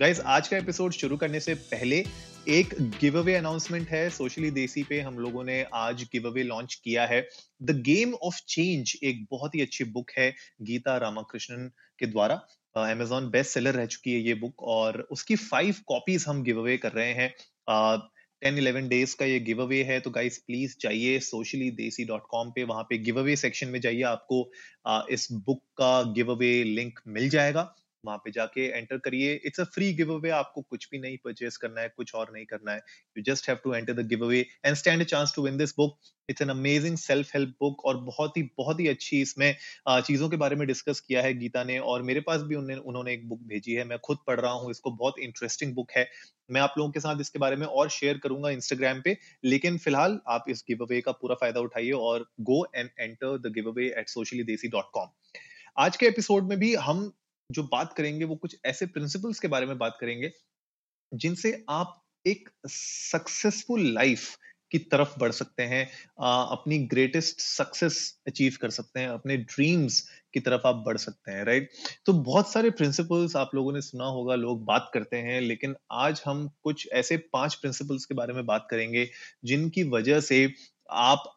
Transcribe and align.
Guys 0.00 0.20
आज 0.20 0.48
का 0.48 0.56
episode 0.56 0.92
शुरू 0.92 1.16
करने 1.16 1.40
से 1.40 1.54
पहले 1.54 2.04
एक 2.48 2.74
गिव 3.00 3.18
अवे 3.18 3.34
अनाउंसमेंट 3.34 3.88
है। 3.88 4.10
सोशली 4.10 4.50
देसी 4.50 4.82
पे 4.82 5.00
हम 5.00 5.18
लोगों 5.18 5.44
ने 5.44 5.62
आज 5.74 6.02
गिव 6.02 6.26
अवे 6.28 6.42
लॉन्च 6.42 6.74
किया 6.74 7.06
है। 7.06 7.28
द 7.62 7.70
गेम 7.70 8.14
ऑफ़ 8.14 8.40
चेंज 8.48 8.96
एक 9.02 9.24
बहुत 9.30 9.54
ही 9.54 9.60
अच्छी 9.60 9.84
बुक 9.84 10.10
है 10.18 10.34
गीता 10.62 10.96
रामाकृष्णन 10.96 11.70
के 11.98 12.06
द्वारा। 12.06 12.34
अमेजॉन 12.76 13.30
बेस्ट 13.30 13.50
सेलर 13.50 13.74
रह 13.74 13.86
चुकी 13.86 14.12
है 14.12 14.20
ये 14.20 14.34
बुक 14.34 14.62
और 14.62 15.00
उसकी 15.10 15.36
फाइव 15.36 15.76
कॉपीज 15.86 16.24
हम 16.28 16.42
गिव 16.42 16.60
अवे 16.60 16.76
कर 16.76 16.92
रहे 16.92 17.12
हैं। 17.12 17.32
टेन 18.42 18.58
इलेवन 18.58 18.88
डेज़ 18.88 19.16
का 19.16 19.24
ये 19.24 19.38
गिव 19.40 19.62
अवे 19.62 19.82
है। 19.82 20.00
तो 20.00 20.10
गाइस 20.10 20.38
प्लीज़ 20.38 20.76
जाइए 20.80 21.18
सोशली 21.20 21.70
देसी 21.70 22.04
डॉट 22.04 22.26
कॉम 22.30 22.50
पे 22.50 22.64
वहाँ 22.64 22.82
पे 22.82 22.98
गिव 22.98 23.20
अवे 23.20 23.36
सेक्शन 23.36 23.68
में 23.68 23.80
जाइए। 23.80 24.02
आपको 24.02 24.50
आ, 24.86 25.02
इस 25.10 25.28
बुक 25.32 25.62
का 25.76 26.02
गिव 26.12 26.32
अवे 26.32 26.52
लिंक 26.64 27.00
मिल 27.08 27.28
जाएगा। 27.28 27.74
वहाँ 28.04 28.18
पे 28.24 28.30
जाके 28.30 28.66
एंटर 28.68 28.98
करिए। 28.98 29.34
It's 29.46 29.60
a 29.60 29.64
free 29.74 29.92
give 29.94 30.12
away 30.14 30.30
आपको 30.32 30.62
कुछ 30.62 30.88
भी 30.90 30.98
नहीं 31.00 31.16
परचेज 31.24 31.56
करना 31.56 31.80
है, 31.80 31.88
कुछ 31.88 32.14
और 32.14 32.32
नहीं 32.32 32.44
करना 32.46 32.72
है। 32.72 32.82
You 33.16 33.22
just 33.26 33.48
have 33.48 33.58
to 33.64 33.74
enter 33.74 33.92
the 33.92 34.06
give 34.08 34.24
away 34.24 34.46
and 34.64 34.74
stand 34.76 35.02
a 35.02 35.04
chance 35.06 35.32
to 35.36 35.42
win 35.42 35.56
this 35.56 35.74
book 35.76 35.98
it's 36.28 36.42
an 36.42 36.48
amazing 36.48 36.96
self 36.98 37.30
help 37.34 37.48
book 37.60 37.84
और 37.84 37.96
बहुत 38.02 38.36
ही 38.36 38.42
बहुत 38.58 38.80
ही 38.80 38.86
अच्छी 38.88 39.20
इसमें 39.22 39.54
चीज़ों 39.88 40.28
के 40.28 40.36
बारे 40.36 40.56
में 40.56 40.66
डिस्कस 40.68 41.00
किया 41.00 41.22
है 41.22 41.32
गीता 41.38 41.64
ने 41.64 41.78
और 41.80 42.02
मेरे 42.02 42.20
पास 42.20 42.42
भी 42.42 42.54
उन्होंने 42.54 42.76
उन्होंने 42.82 43.12
एक 43.12 43.28
बुक 43.28 43.40
भेजी 43.48 43.74
है। 43.74 43.84
मैं 43.84 43.98
खुद 43.98 44.18
पढ़ 44.26 44.40
रहा 44.40 44.52
हूँ, 44.52 44.70
इसको 44.70 44.90
बहुत 44.92 45.18
इंटरेस्टिंग 45.20 45.74
बुक 45.74 45.90
है। 45.96 46.08
मैं 46.50 46.60
आप 46.60 46.74
लोगों 46.78 46.90
के 46.92 47.00
साथ 47.00 47.20
इसके 47.20 47.38
बारे 47.38 47.56
में 47.56 47.66
और 47.66 47.88
शेयर 47.90 48.18
करूँगा 48.18 48.50
इंस्टाग्राम 48.50 49.00
पे, 49.00 49.16
लेकिन 49.44 49.78
फ़िलहाल 49.78 50.18
आप 50.28 50.44
इस 50.48 50.64
गिव 50.68 50.84
अवे 50.84 51.00
का 51.00 51.12
पूरा 51.14 51.34
फ़ायदा 51.34 51.60
उठाइए 51.60 51.90
और 51.92 52.26
go 52.42 52.64
and 52.74 52.90
enter 53.00 53.38
the 53.38 53.52
give 53.54 53.70
away 53.70 53.86
at 53.98 54.08
Socially 54.08 54.42
Desi 54.44 54.68
dot 54.68 54.90
com 54.94 55.08
आज 55.76 55.96
के 55.96 56.06
एपिसोड 56.06 56.48
में 56.48 56.58
भी 56.58 56.74
हम 56.76 57.10
जो 57.50 57.62
बात 57.64 57.92
करेंगे, 57.92 58.24
वो 58.24 58.36
कुछ 58.36 58.56
ऐसे 58.66 58.86
प्रिंसिपल्स 58.86 59.40
के 59.40 59.48
बारे 59.48 59.66
में 59.66 59.76
बात 59.78 59.96
करेंगे, 60.00 60.30
जिनसे 61.12 61.64
आप 61.70 62.00
एक 62.24 62.48
सक्सेसफुल 62.66 63.92
लाइफ 63.94 64.36
की 64.70 64.78
तरफ़ 64.84 65.18
बढ़ 65.20 65.32
सकते 65.32 65.62
हैं 65.62 65.84
अपनी 66.20 66.78
ग्रेटेस्ट 66.86 67.40
सक्सेस 67.40 67.98
अचीव 68.26 68.56
कर 68.60 68.70
सकते 68.70 69.00
हैं, 69.00 69.08
अपने 69.08 69.36
ड्रीम्स 69.36 70.00
की 70.34 70.40
तरफ़ 70.40 70.66
आप 70.66 70.82
बढ़ 70.86 70.96
सकते 70.96 71.32
हैं 71.32 71.44
राइट 71.44 71.70
तो 72.06 72.12
बहुत 72.12 72.52
सारे 72.52 72.70
प्रिंसिपल्स 72.70 73.36
आप 73.36 73.50
लोगों 73.54 73.72
ने 73.72 73.80
सुना 73.82 74.04
होगा, 74.06 74.34
लोग 74.34 74.64
बात 74.64 74.90
करते 74.94 75.16
हैं, 75.18 75.40
लेकिन 75.40 75.76
आज 75.92 76.22
हम 76.26 76.48
कुछ 76.64 76.88
ऐसे 76.92 77.16
पाँच 77.32 77.54
प्रिंसिपल्स 77.54 78.04
के 78.04 78.14
बारे 78.14 78.34
में 78.34 78.44
बात 78.46 78.66
करेंगे, 78.70 79.08
जिनकी 79.44 79.82
वजह 79.90 80.20
से 80.22 80.52
आप 80.90 81.30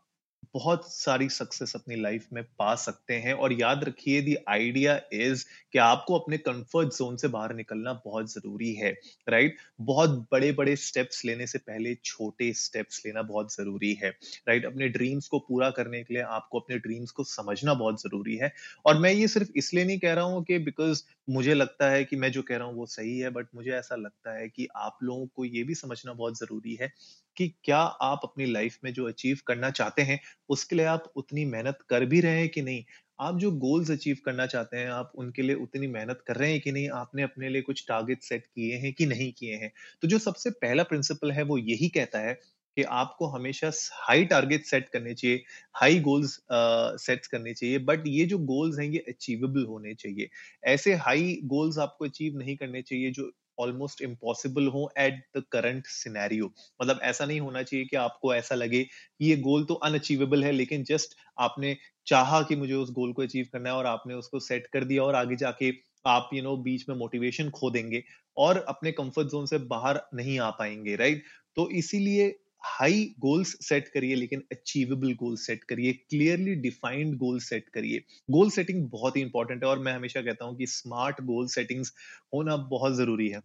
बहुत 0.58 0.86
सारी 0.94 1.28
सक्सेस 1.32 1.74
अपनी 1.76 1.96
लाइफ 1.98 2.28
में 2.34 2.44
पा 2.60 2.74
सकते 2.78 3.14
हैं। 3.18 3.34
और 3.36 3.54
याद 3.54 3.84
रखिए 3.84 4.22
दी 4.22 4.36
आइडिया 4.50 5.00
इज़ 5.16 5.46
कि 5.74 5.80
आपको 5.82 6.18
अपने 6.20 6.38
कंफर्ट 6.40 6.94
जोन 6.96 7.16
से 7.18 7.28
बाहर 7.30 7.54
निकलना 7.56 7.94
बहुत 8.06 8.32
ज़रूरी 8.32 8.74
है 8.76 8.92
राइट 9.28 9.58
बहुत 9.84 10.10
बड़े 10.32 10.52
बड़े 10.54 10.76
स्टेप्स 10.78 11.24
लेने 11.26 11.48
से 11.48 11.58
पहले 11.60 11.94
छोटे 12.06 12.52
स्टेप्स 12.56 13.02
लेना 13.06 13.22
बहुत 13.24 13.54
ज़रूरी 13.54 13.94
है 13.96 14.10
राइट 14.48 14.66
अपने 14.66 14.88
ड्रीम्स 14.90 15.28
को 15.28 15.40
पूरा 15.42 15.70
करने 15.72 16.04
के 16.04 16.14
लिए 16.14 16.24
आपको 16.32 16.60
अपने 16.60 16.78
ड्रीम्स 16.80 17.12
को 17.12 17.24
समझना 17.26 17.74
बहुत 17.76 18.02
ज़रूरी 18.02 18.36
है। 18.38 18.52
और 18.86 18.98
मैं 19.00 19.12
ये 19.14 19.28
सिर्फ़ 19.30 19.52
इसलिए 19.58 19.86
नहीं 19.86 20.00
कह 20.00 20.14
रहा 20.14 20.26
हूँ 20.26 20.44
कि 20.46 20.58
बिकॉज़ 20.62 21.04
मुझे 21.30 21.54
लगता 21.54 21.90
है 21.90 22.04
कि 22.06 22.16
मैं 22.16 22.32
जो 22.32 22.42
कह 22.44 22.58
रहा 22.58 22.68
हूँ 22.68 22.76
वो 22.76 22.86
सही 22.88 23.18
है 23.20 23.30
बट 23.32 23.48
मुझे 23.56 23.72
ऐसा 23.74 23.96
लगता 23.98 24.38
है 24.38 24.48
कि 24.50 24.68
आप 24.78 24.98
लोगों 25.04 25.26
को 25.36 25.46
ये 25.46 25.64
भी 25.64 25.76
समझना 25.76 26.14
बहुत 26.14 26.38
ज़रूरी 26.40 26.76
है 26.76 26.92
कि 27.38 27.48
क्या 27.64 27.78
आप 28.04 28.22
अपनी 28.24 28.46
लाइफ 28.48 28.78
में 28.84 28.92
जो 28.94 29.08
अचीव 29.08 29.40
करना 29.48 29.70
चाहते 29.72 30.02
हैं 30.04 30.20
उसके 30.50 30.76
लिए 30.76 30.86
आप 30.88 31.12
उतनी 31.16 31.46
मेहनत 31.46 31.80
कर 31.90 32.06
भी 32.06 32.22
रहे 32.22 32.40
हैं 32.40 32.50
कि 32.50 32.62
नहीं? 32.62 32.84
आप 33.20 33.38
जो 33.40 33.52
गोल्स 33.60 33.92
अचीव 33.92 34.18
करना 34.26 34.46
चाहते 34.48 34.78
हैं, 34.78 34.90
आप 34.90 35.12
उनके 35.16 35.42
लिए 35.42 35.56
उतनी 35.58 35.88
मेहनत 35.90 36.24
कर 36.28 36.36
रहे 36.36 36.52
हैं 36.52 36.60
कि 36.62 36.72
नहीं? 36.72 36.90
आपने 36.96 37.24
अपने 37.24 37.50
लिए 37.50 37.62
कुछ 37.64 37.86
टारगेट 37.88 38.22
सेट 38.24 38.46
किए 38.46 38.76
हैं 38.78 38.94
कि 38.94 39.06
नहीं 39.06 39.32
किए 39.34 39.56
हैं? 39.56 39.72
तो 40.02 40.08
जो 40.08 40.20
सबसे 40.20 40.50
पहला 40.58 40.84
प्रिंसिपल 40.86 41.32
है, 41.32 41.44
वो 41.44 41.58
यही 41.60 41.90
कहता 41.92 42.20
है 42.20 42.34
कि 42.78 42.84
आपको 42.96 43.28
हमेशा 43.28 43.72
हाई 44.00 44.26
टारगेट 44.26 44.66
सेट 44.66 44.90
करने 44.90 45.14
चाहिए 45.14 45.44
हाई 45.76 46.00
गोल्स 46.02 46.40
सेट 47.04 47.26
करने 47.28 47.54
चाहिए 47.54 47.78
बट 47.82 48.04
ये 48.08 48.26
जो 48.26 48.38
गोल्स 48.46 48.80
हैं, 48.80 48.86
ये 48.88 49.00
अचीवेबल 49.10 49.66
होने 49.66 49.94
चाहिए। 49.96 50.30
ऐसे 50.66 50.94
हाई 50.98 51.40
गोल्स 51.46 51.78
आपको 51.80 52.06
अचीव 52.06 52.38
नहीं 52.38 52.56
करने 52.58 52.82
चाहिए, 52.82 53.12
जो 53.12 53.32
ऑलमोस्ट 53.60 54.02
इम्पॉसिबल 54.02 54.68
हो 54.68 54.92
एट 54.98 55.24
द 55.38 55.44
करंट 55.52 55.88
सिनेरियो 55.88 56.46
मतलब 56.82 57.00
ऐसा 57.04 57.26
नहीं 57.26 57.40
होना 57.40 57.64
चाहिए 57.64 57.86
कि 57.86 57.96
आपको 57.96 58.34
ऐसा 58.36 58.56
लगे 58.56 58.84
कि 58.84 59.30
ये 59.30 59.38
गोल 59.38 59.66
तो 59.66 59.74
अनअचीवेबल 59.74 60.44
है 60.44 60.52
लेकिन 60.52 60.84
जस्ट 60.84 61.18
आपने 61.40 61.78
चाहा 62.08 62.42
कि 62.42 62.56
मुझे 62.56 62.74
उस 62.74 62.92
गोल 62.92 63.14
को 63.14 63.22
अचीव 63.22 63.48
करना 63.54 63.70
है 63.70 63.76
और 63.76 63.86
आपने 63.86 64.14
उसको 64.14 64.40
सेट 64.40 64.68
कर 64.68 64.84
दिया 64.84 65.04
और 65.04 65.16
आगे 65.16 65.36
जाके 65.36 65.74
आप 66.06 66.30
यू 66.34 66.40
you 66.40 66.48
नो 66.48 66.54
know, 66.54 66.64
बीच 66.64 66.90
में 66.90 66.96
मोटिवेशन 66.96 67.50
खो 67.50 67.70
देंगे 67.72 68.04
और 68.38 68.58
अपने 68.68 68.92
कंफर्ट 68.92 69.28
जोन 69.28 69.46
से 69.46 69.58
बाहर 69.58 70.02
नहीं 70.14 70.40
आ 70.40 70.50
पाएँगे 70.50 70.96
राइट 70.96 71.24
तो 71.56 71.70
इसीलिए 71.70 72.40
हाई 72.62 73.04
गोल्स 73.20 73.56
सेट 73.68 73.88
करिए, 73.88 74.16
लेकिन 74.16 74.44
अचीवेबल 74.52 75.14
गोल 75.14 75.36
सेट 75.38 75.64
करिए 75.64 75.94
क्लियरली 75.94 76.56
डिफाइंड 76.62 77.16
गोल 77.18 77.40
सेट 77.42 77.70
करिए। 77.70 78.04
गोल 78.30 78.50
सेटिंग 78.50 78.88
बहुत 78.90 79.18
ही 79.18 79.22
इंपॉर्टेंट 79.22 79.64
है 79.64 79.70
और 79.70 79.80
मैं 79.80 79.94
हमेशा 79.94 80.22
कहता 80.22 80.46
हूँ 80.46 80.58
कि 80.58 80.68
स्मार्ट 80.68 81.22
गोल 81.24 81.48
सेटिंग्स 81.50 81.94
होना 82.34 82.58
बहुत 82.70 82.96
ज़रूरी 82.96 83.28
है। 83.30 83.40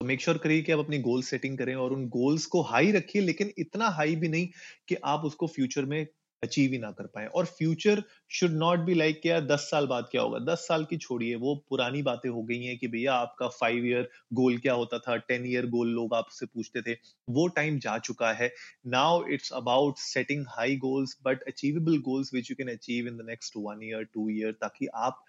तो 0.00 0.06
मेक 0.06 0.20
श्योर 0.20 0.38
करिए 0.38 0.62
कि 0.62 0.72
आप 0.72 0.78
अपनी 0.78 0.98
गोल 1.00 1.22
सेटिंग 1.22 1.58
करें 1.58 1.74
और 1.76 1.92
उन 1.92 2.06
गोल्स 2.10 2.46
को 2.46 2.62
हाई 2.64 2.92
रखिए, 2.92 3.22
लेकिन 3.22 3.52
इतना 3.58 3.88
हाई 3.90 4.16
भी 4.16 4.28
नहीं 4.28 4.48
कि 4.88 4.96
आप 5.06 5.24
उसको 5.24 5.46
फ्यूचर 5.48 5.84
में 5.84 6.06
अचीव 6.44 6.72
ही 6.72 6.78
ना 6.78 6.90
कर 6.90 7.06
पाए। 7.06 7.26
और 7.26 7.46
future 7.48 8.02
should 8.30 8.50
not 8.52 8.78
be 8.78 8.94
like 8.94 9.20
क्या 9.22 9.40
दस 9.40 9.68
साल 9.70 9.86
बाद 9.86 10.08
क्या 10.10 10.22
होगा? 10.22 10.38
दस 10.52 10.66
साल 10.68 10.84
की 10.84 10.96
छोड़िए, 10.96 11.34
वो 11.34 11.54
पुरानी 11.70 12.02
बातें 12.02 12.28
हो 12.30 12.42
गई 12.42 12.62
हैं 12.64 12.78
कि 12.78 12.88
भैया 12.88 13.14
आपका 13.14 13.48
फाइव 13.48 13.86
ईयर 13.86 14.08
गोल 14.32 14.58
क्या 14.58 14.74
होता 14.74 14.98
था? 14.98 15.16
टेन 15.16 15.46
ईयर 15.46 15.66
गोल 15.66 15.88
लोग 15.88 16.14
आपसे 16.14 16.46
पूछते 16.46 16.82
थे। 16.82 16.96
वो 17.30 17.46
टाइम 17.48 17.78
जा 17.78 17.98
चुका 17.98 18.32
है। 18.32 18.52
Now 18.86 19.24
it's 19.28 19.52
about 19.52 19.98
setting 19.98 20.44
high 20.48 20.76
goals 20.76 21.16
but 21.24 21.42
achievable 21.42 21.98
goals 21.98 22.34
which 22.34 22.50
you 22.50 22.56
can 22.56 22.68
achieve 22.68 23.06
in 23.06 23.16
the 23.16 23.26
next 23.28 23.54
one 23.56 23.82
year 23.82 24.04
two 24.04 24.28
year 24.30 24.52
ताकि 24.52 24.86
आप 24.94 25.24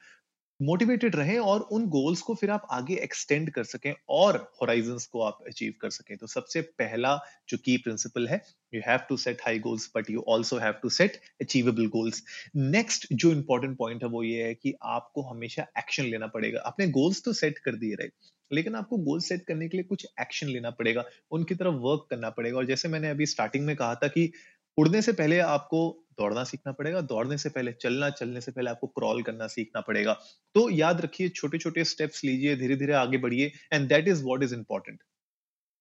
मोटिवेटेड 0.60 1.16
रहें 1.16 1.38
और 1.40 1.62
उन 1.72 1.88
गोल्स 1.90 2.22
को 2.22 2.34
फिर 2.36 2.50
आप 2.50 2.68
आगे 2.72 2.96
एक्सटेंड 2.96 3.50
कर 3.52 3.64
सकें 3.64 3.94
और 4.10 4.38
होराइजंस 4.62 5.06
को 5.06 5.22
आप 5.22 5.40
अचीव 5.48 5.74
कर 5.82 5.90
सकें। 5.90 6.16
तो 6.18 6.28
सबसे 6.28 6.62
पहला 6.80 7.18
जो 7.50 7.58
की 7.58 7.78
प्रिंसिपल 7.78 8.28
है 8.28 8.42
you 8.74 8.82
have 8.88 9.00
to 9.10 9.18
set 9.18 9.42
high 9.46 9.60
goals 9.60 9.90
but 9.96 10.10
you 10.10 10.24
also 10.28 10.58
have 10.58 10.74
to 10.82 10.90
set 10.92 11.20
achievable 11.42 11.88
goals 11.90 12.24
next 12.56 13.08
जो 13.14 13.32
इंपॉर्टेंट 13.32 13.78
पॉइंट 13.78 14.04
है 14.04 14.10
वो 14.10 14.24
ये 14.24 14.44
है 14.44 14.54
कि 14.54 14.74
आपको 14.84 15.22
हमेशा 15.24 15.68
एक्शन 15.78 16.06
लेना 16.06 16.28
पड़ेगा। 16.28 16.60
अपने 16.62 16.88
गोल्स 16.92 17.24
तो 17.26 17.34
सेट 17.34 17.60
कर 17.60 17.76
दिए 17.76 17.96
रहे, 17.96 18.10
लेकिन 18.52 18.76
आपको 18.76 18.98
गोल 19.04 19.20
सेट 19.22 19.46
करने 19.46 19.68
के 19.70 19.78
लिए 19.78 19.84
कुछ 19.84 20.06
एक्शन 20.22 20.48
लेना 20.48 20.70
पड़ेगा, 20.72 21.04
उनकी 21.32 21.56
तरफ़ 21.56 21.76
वर्क 21.82 22.08
करना 22.10 22.30
पड़ेगा। 22.30 22.58
और 22.58 22.66
जैसे 22.66 22.88
मैंने 22.88 23.10
अभी 23.10 23.26
स्टार्टिंग 23.26 23.66
में 23.66 23.76
कहा 23.76 23.96
था 23.96 24.08
कि 24.08 24.32
उड़ने 24.78 25.02
से 25.02 25.12
पहले 25.14 25.40
आपको 25.42 25.80
दौड़ना 26.20 26.44
सीखना 26.46 26.72
पड़ेगा, 26.74 27.02
दौड़ने 27.04 27.38
से 27.38 27.50
पहले, 27.50 27.72
चलना, 27.74 28.10
चलने 28.12 28.42
से 28.42 28.52
पहले 28.52 28.70
आपको 28.70 28.88
क्रॉल 28.90 29.22
करना 29.24 29.48
सीखना 29.50 29.82
पड़ेगा। 29.84 30.14
तो 30.56 30.70
याद 30.72 31.02
रखिए 31.02 31.30
छोटे 31.32 31.58
छोटे 31.60 31.84
स्टेप्स 31.86 32.24
लीजिए 32.24 32.56
धीरे 32.56 32.76
धीरे 32.76 32.94
आगे 32.96 33.18
बढ़िए 33.20 33.52
and 33.74 33.88
that 33.90 34.08
is 34.08 34.24
what 34.24 34.44
is 34.44 34.54
important 34.56 35.00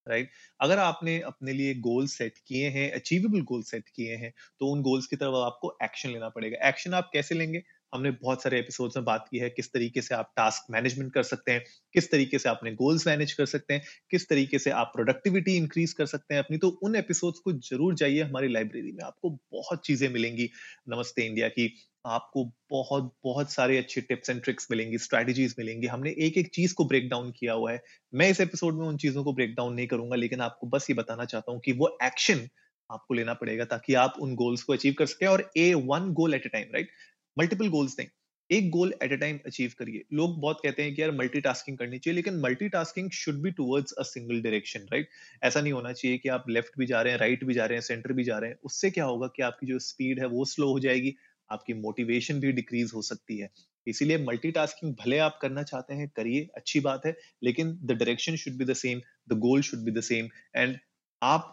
right 0.07 0.31
अगर 0.61 0.79
आपने 0.81 1.21
अपने 1.23 1.53
लिए 1.53 1.75
गोल 1.83 2.07
सेट 2.09 2.39
किए 2.49 2.69
हैं 2.71 2.91
अचीवेबल 2.93 3.41
गोल 3.47 3.63
सेट 3.65 3.89
किए 3.91 4.17
हैं 4.17 4.33
तो 4.61 4.67
उन 4.69 4.83
गोल्स 4.83 5.07
की 5.07 5.17
तरफ़ 5.17 5.35
आपको 5.39 5.77
एक्शन 5.85 6.11
लेना 6.11 6.29
पड़ेगा। 6.31 6.69
एक्शन 6.69 6.95
आप 6.95 7.11
कैसे 7.13 7.35
लेंगे? 7.35 7.63
हमने 7.95 8.11
बहुत 8.13 8.43
सारे 8.43 8.59
एपिसोड्स 8.59 8.97
में 8.97 9.05
बात 9.05 9.27
की 9.31 9.39
है, 9.39 9.49
किस 9.51 9.73
तरीके 9.73 10.03
से 10.03 10.15
आप 10.15 10.33
टास्क 10.37 10.71
मैनेजमेंट 10.71 11.13
कर 11.13 11.23
सकते 11.23 11.53
हैं, 11.53 11.63
किस 11.95 12.11
तरीके 12.11 12.39
से 12.39 12.49
अपने 12.49 12.73
गोल्स 12.75 13.07
मैनेज 13.07 13.33
कर 13.33 13.47
सकते 13.47 13.75
हैं, 13.75 13.83
किस 14.11 14.29
तरीके 14.29 14.59
से 14.59 14.71
आप 14.73 14.91
प्रोडक्टिविटी 14.95 15.57
इंक्रीज 15.57 15.93
कर 15.93 16.07
सकते 16.07 16.35
हैं 16.35 16.43
अपनी। 16.43 16.59
तो 16.59 16.69
उन 16.83 16.97
एपिसोड्स 16.97 17.39
को 17.39 17.53
ज़रूर 17.53 17.95
जाइए, 17.95 18.23
हमारी 18.23 18.49
लाइब्रेरी 18.49 18.93
में 18.93 19.05
आपको 19.05 19.31
बहुत 19.53 19.87
चीज़ें 19.87 20.09
मिलेंगी। 20.09 20.51
नमस्ते 20.89 21.27
इंडिया 21.27 21.49
की। 21.49 21.75
आपको 22.07 22.45
बहुत 22.71 23.13
बहुत 23.25 23.53
सारे 23.53 23.79
अच्छे 23.79 24.01
टिप्स 24.01 24.31
एंड 24.31 24.43
ट्रिक्स 24.43 24.67
मिलेंगी 24.71 24.99
स्ट्रेटजीज 24.99 25.55
मिलेंगी। 25.59 25.87
हमने 25.87 26.11
एक 26.19 26.39
एक 26.39 26.51
चीज़ 26.55 26.75
को 26.75 26.85
ब्रेक 26.85 27.09
डाउन 27.09 27.31
किया 27.31 27.53
हुआ 27.53 27.73
है। 27.73 27.83
मैं 28.13 28.29
इस 28.31 28.41
एपिसोड 28.41 28.75
में 28.75 28.87
उन 28.87 28.97
चीज़ों 28.97 29.25
को 29.25 29.33
ब्रेक 29.33 29.55
डाउन 29.55 29.75
नहीं 29.75 29.87
करूँगा, 29.87 30.17
लेकिन 30.17 30.41
आपको 30.41 30.67
बस 30.67 30.91
ये 30.91 30.97
बताना 30.97 31.25
चाहता 31.25 31.53
हूँ 31.53 31.61
कि 31.61 31.73
वो 31.73 31.97
एक्शन 32.03 32.49
आपको 32.91 33.15
लेना 33.15 33.35
पड़ेगा 33.35 33.65
ताकि 33.65 33.95
आप 33.95 34.15
उन 34.21 34.35
गोल्स 34.35 34.63
को 34.63 34.73
अचीव 34.73 34.95
कर 34.99 35.07
सके 35.07 35.27
और 35.27 35.51
a 35.57 35.73
one 35.75 36.13
goal 36.13 36.35
at 36.35 36.47
a 36.47 36.49
time 36.49 36.73
right 36.75 36.91
multiple 37.37 37.69
goals 37.69 37.97
नहीं 37.99 38.09
एक 38.51 38.69
goal 38.71 38.93
at 39.03 39.13
a 39.13 39.17
time 39.17 39.39
achieve 39.47 39.73
करिए। 39.79 40.03
लोग 40.13 40.39
बहुत 40.41 40.61
कहते 40.63 40.83
हैं 40.83 40.95
कि 40.95 41.03
यार 41.03 41.11
मल्टीटास्किंग 41.11 41.77
करनी 41.79 41.99
चाहिए, 41.99 42.15
लेकिन 42.15 42.41
multitasking 42.41 43.11
should 43.11 43.41
be 43.43 43.51
towards 43.51 43.93
a 43.93 44.03
single 44.03 44.41
direction 44.43 44.81
right 44.93 45.09
ऐसा 45.43 45.61
नहीं 45.61 45.73
होना 45.73 45.93
चाहिए 45.93 46.19
कि 46.19 46.29
आप 46.29 46.45
लेफ़्ट 46.49 46.79
भी 46.79 46.87
जा 46.87 47.01
रहे 47.03 47.13
हैं 47.13 47.21
राइट 47.21 47.35
right 47.35 47.49
भी 47.49 47.55
जा 47.55 47.67
रहे 47.67 47.77
हैं 47.77 47.83
सेंटर 47.83 48.13
भी 48.13 48.25
जा 48.25 48.39
रहे 48.39 48.51
हैं। 48.51 48.59
उससे 48.65 48.91
क्या 48.91 49.05
होगा 49.05 49.27
कि 49.27 49.43
आपकी 49.43 49.67
जो 49.67 49.79
स्पीड 49.79 50.21
है 50.21 50.27
वो 50.27 50.45
स्लो 50.45 50.71
हो 50.73 50.79
जाएगी, 50.81 51.15
आपकी 51.51 51.75
मोटिवेशन 51.75 52.41
भी 52.41 52.53
डिक्रीज 52.53 52.91
हो 52.95 53.03
सकती 53.03 53.39
है। 53.39 53.51
इसीलिए 53.87 54.19
मल्टीटास्किंग 54.19 54.95
भले 54.95 55.19
आप 55.19 55.39
करना 55.43 55.63
चाहते 55.63 55.95
हैं, 55.95 56.09
करिए, 56.09 56.49
अच्छी 56.57 56.81
बात 56.81 57.07
है, 57.07 57.17
लेकिन 57.43 57.73
the 57.83 57.93
direction 57.93 58.37
should 58.37 58.55
be 58.55 58.65
the 58.65 58.75
same 58.75 59.01
the 59.29 59.39
goal 59.41 59.63
should 59.63 59.81
be 59.81 59.91
the 59.91 60.01
same 60.03 60.29
and 60.57 60.77
आप 61.23 61.51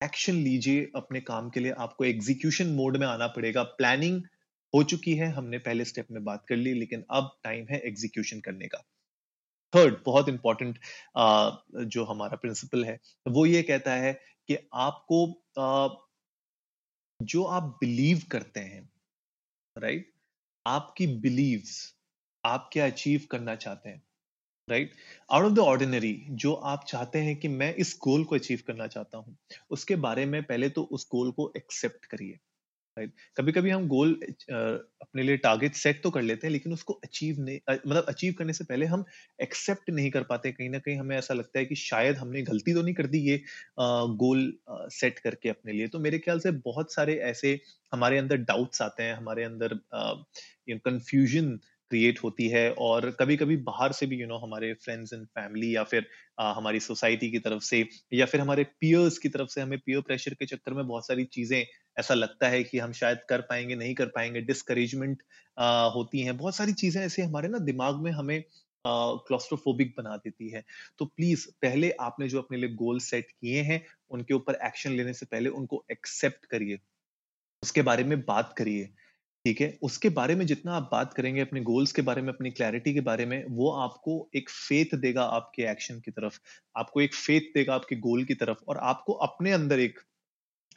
एक्शन 0.00 0.34
लीजिए 0.34 0.90
अपने 0.96 1.20
काम 1.22 1.50
के 1.50 1.60
लिए। 1.60 1.72
आपको 1.78 2.04
एग्जीक्यूशन 2.04 2.74
मोड 2.74 2.96
में 2.96 3.06
आना 3.06 3.26
पड़ेगा। 3.26 3.62
प्लानिंग 3.62 4.22
हो 4.72 4.82
चुकी 4.84 5.14
है, 5.16 5.30
हमने 5.32 5.58
पहले 5.60 5.84
स्टेप 5.84 6.06
में 6.10 6.22
बात 6.24 6.44
कर 6.48 6.56
ली, 6.56 6.72
लेकिन 6.74 7.04
अब 7.12 7.30
टाइम 7.44 7.66
है 7.70 7.80
एग्जीक्यूशन 7.86 8.40
करने 8.40 8.68
का। 8.68 8.82
थर्ड 9.72 9.96
बहुत 10.06 10.28
इंपॉर्टेंट 10.28 10.78
जो 11.88 12.04
हमारा 12.04 12.36
प्रिंसिपल 12.36 12.84
है, 12.84 12.98
वो 13.26 13.46
ये 13.46 13.62
कहता 13.64 13.94
है 13.96 14.12
कि 14.48 14.56
आपको 14.74 15.26
जो 17.20 17.42
आप 17.46 17.62
बिलीव 17.80 18.22
करते 18.30 18.60
हैं 18.60 18.88
राइट 19.76 20.10
आपकी 20.66 21.06
बिलीव्स 21.20 21.72
आप 22.44 22.68
क्या 22.72 22.86
अचीव 22.86 23.26
करना 23.30 23.54
चाहते 23.56 23.88
हैं 23.88 24.02
right 24.68 24.92
out 25.30 25.44
of 25.44 25.52
the 25.52 25.58
ordinary 25.60 26.14
जो 26.42 26.54
आप 26.54 26.84
चाहते 26.88 27.18
हैं 27.20 27.36
कि 27.36 27.48
मैं 27.50 27.74
इस 27.76 27.96
गोल 28.04 28.24
को 28.24 28.34
अचीव 28.36 28.62
करना 28.66 28.86
चाहता 28.86 29.18
हूँ, 29.18 29.36
उसके 29.70 29.96
बारे 29.98 30.26
में 30.26 30.42
पहले 30.42 30.68
तो 30.70 30.82
उस 30.92 31.08
गोल 31.12 31.30
को 31.32 31.52
एक्सेप्ट 31.56 32.06
करिए। 32.06 32.38
राइट 32.96 33.12
कभी 33.36 33.52
कभी 33.52 33.70
हम 33.70 33.86
गोल 33.88 34.12
अपने 34.52 35.22
लिए 35.22 35.36
टारगेट 35.38 35.74
सेट 35.74 36.02
तो 36.02 36.10
कर 36.10 36.22
लेते 36.22 36.46
हैं, 36.46 36.52
लेकिन 36.52 36.72
उसको 36.72 36.92
अचीव 37.04 37.40
नहीं 37.40 37.58
मतलब 37.70 38.04
अचीव 38.08 38.34
करने 38.38 38.52
से 38.52 38.64
पहले 38.64 38.86
हम 38.86 39.04
एक्सेप्ट 39.42 39.90
नहीं 39.90 40.10
कर 40.10 40.22
पाते, 40.24 40.52
कहीं 40.52 40.68
ना 40.70 40.78
कहीं 40.78 40.96
हमें 40.98 41.16
ऐसा 41.16 41.34
लगता 41.34 41.58
है 41.58 41.64
कि 41.66 41.74
शायद 41.76 42.16
हमने 42.16 42.42
गलती 42.42 42.74
तो 42.74 42.82
नहीं 42.82 42.94
कर 42.94 43.06
दी 43.06 43.18
ये 43.20 43.40
गोल 43.80 44.52
सेट 44.70 45.18
करके 45.18 45.48
अपने 45.48 45.72
लिए। 45.72 45.88
तो 45.88 45.98
मेरे 46.00 46.18
ख्याल 46.18 46.40
से 46.40 46.50
बहुत 46.66 46.92
सारे 46.94 47.16
ऐसे 47.30 47.58
हमारे 47.92 48.18
अंदर 48.18 48.36
डाउट्स 48.44 48.82
आते 48.82 49.02
हैं, 49.02 49.14
हमारे 49.14 49.44
अंदर 49.44 49.78
कंफ्यूजन 50.70 51.58
क्रिएट 51.92 52.18
होती 52.20 52.48
है 52.48 52.70
और 52.80 53.10
कभी 53.20 53.36
कभी 53.36 53.56
बाहर 53.64 53.92
से 53.92 54.06
भी 54.06 54.16
यू 54.16 54.20
you 54.20 54.28
नो 54.28 54.34
know, 54.34 54.44
हमारे 54.44 54.72
फ्रेंड्स 54.76 55.12
एंड 55.12 55.26
फैमिली 55.28 55.74
या 55.76 55.84
फिर 55.84 56.06
आ, 56.38 56.52
हमारी 56.52 56.80
सोसाइटी 56.80 57.30
की 57.30 57.38
तरफ़ 57.40 57.62
से 57.64 57.84
या 58.14 58.26
फिर 58.26 58.40
हमारे 58.40 58.64
पियर्स 58.80 59.18
की 59.18 59.28
तरफ़ 59.28 59.48
से 59.48 59.60
हमें 59.60 59.78
पियर 59.80 60.00
प्रेशर 60.02 60.34
के 60.34 60.46
चक्कर 60.46 60.74
में 60.74 60.86
बहुत 60.86 61.06
सारी 61.06 61.24
चीज़ें 61.30 61.64
ऐसा 61.96 62.14
लगता 62.14 62.48
है 62.48 62.62
कि 62.64 62.78
हम 62.78 62.92
शायद 62.94 63.18
कर 63.28 63.40
पाएँगे 63.42 63.74
नहीं 63.76 63.94
कर 63.94 64.06
पाएँगे 64.08 64.40
डिस्करेजमेंट 64.42 65.22
होती 65.94 66.20
हैं। 66.20 66.36
बहुत 66.36 66.56
सारी 66.56 66.72
चीज़ें 66.74 67.02
ऐसे 67.02 67.22
हमारे 67.22 67.48
ना 67.48 67.58
दिमाग 67.62 68.00
में 68.00 68.10
हमें 68.12 68.42
क्लोस्ट्रोफोबिक 68.84 69.94
बना 69.98 70.16
देती 70.16 70.48
है। 70.50 70.62
तो 70.98 71.04
प्लीज़ 71.06 71.46
पहले 71.62 71.90
आपने 72.00 72.28
जो 72.28 72.40
अपने 72.42 72.58
लिए 72.58 72.74
गोल 72.76 72.98
सेट 73.02 73.30
किए 73.30 73.62
हैं 73.62 73.82
उनके 74.10 74.34
ऊपर 74.34 74.58
एक्शन 74.66 74.92
लेने 74.92 75.12
से 75.14 75.26
पहले 75.26 75.48
उनको 75.52 75.84
एक्सेप्ट 75.92 76.46
करिए। 76.46 76.78
उसके 77.62 77.82
बारे 77.82 78.04
में 78.04 78.20
बात 78.24 78.54
करिए। 78.58 78.92
ठीक 79.44 79.60
है? 79.60 79.78
उसके 79.82 80.08
बारे 80.10 80.34
में 80.34 80.44
जितना 80.46 80.72
आप 80.72 80.88
बात 80.92 81.12
करेंगे, 81.14 81.40
अपने 81.40 81.60
गोल्स 81.62 81.92
के 81.92 82.02
बारे 82.02 82.22
में, 82.22 82.32
अपनी 82.32 82.50
क्लैरिटी 82.50 82.92
के 82.94 83.00
बारे 83.00 83.26
में, 83.26 83.44
वो 83.50 83.70
आपको 83.78 84.16
एक 84.36 84.50
फेथ 84.50 84.94
देगा 84.96 85.22
आपके 85.32 85.62
एक्शन 85.70 86.00
की 86.00 86.10
तरफ़। 86.10 86.38
आपको 86.76 87.00
एक 87.00 87.14
फेथ 87.14 87.50
देगा 87.54 87.74
आपके 87.74 87.96
गोल 88.00 88.24
की 88.24 88.34
तरफ़ 88.34 88.58
और 88.68 88.78
आपको 88.84 89.12
अपने 89.26 89.52
अंदर 89.52 89.80
एक 89.80 89.98